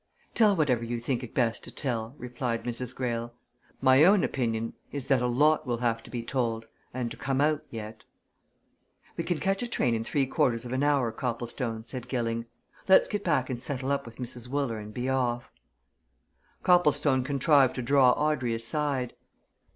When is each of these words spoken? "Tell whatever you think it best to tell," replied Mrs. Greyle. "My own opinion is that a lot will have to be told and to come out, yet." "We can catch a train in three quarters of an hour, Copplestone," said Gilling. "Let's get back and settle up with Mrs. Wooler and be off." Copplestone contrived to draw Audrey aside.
"Tell 0.33 0.55
whatever 0.55 0.83
you 0.83 0.99
think 0.99 1.21
it 1.21 1.35
best 1.35 1.63
to 1.63 1.69
tell," 1.69 2.15
replied 2.17 2.63
Mrs. 2.63 2.95
Greyle. 2.95 3.35
"My 3.81 4.03
own 4.03 4.23
opinion 4.23 4.73
is 4.91 5.05
that 5.09 5.21
a 5.21 5.27
lot 5.27 5.67
will 5.67 5.77
have 5.77 6.01
to 6.01 6.09
be 6.09 6.23
told 6.23 6.65
and 6.91 7.11
to 7.11 7.17
come 7.17 7.39
out, 7.39 7.63
yet." 7.69 8.03
"We 9.15 9.23
can 9.23 9.37
catch 9.39 9.61
a 9.61 9.67
train 9.67 9.93
in 9.93 10.03
three 10.03 10.25
quarters 10.25 10.65
of 10.65 10.73
an 10.73 10.81
hour, 10.81 11.11
Copplestone," 11.11 11.85
said 11.85 12.07
Gilling. 12.07 12.47
"Let's 12.87 13.09
get 13.09 13.23
back 13.23 13.51
and 13.51 13.61
settle 13.61 13.91
up 13.91 14.07
with 14.07 14.15
Mrs. 14.15 14.47
Wooler 14.47 14.79
and 14.79 14.91
be 14.91 15.07
off." 15.07 15.51
Copplestone 16.63 17.23
contrived 17.23 17.75
to 17.75 17.83
draw 17.83 18.13
Audrey 18.13 18.55
aside. 18.55 19.13